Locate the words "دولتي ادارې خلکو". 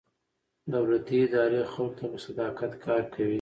0.73-1.95